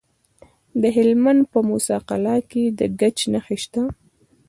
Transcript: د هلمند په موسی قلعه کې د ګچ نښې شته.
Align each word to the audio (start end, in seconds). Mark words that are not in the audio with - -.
د 0.81 0.83
هلمند 0.97 1.41
په 1.51 1.59
موسی 1.67 1.97
قلعه 2.09 2.41
کې 2.51 2.63
د 2.79 2.81
ګچ 2.99 3.17
نښې 3.31 3.57
شته. 3.63 3.83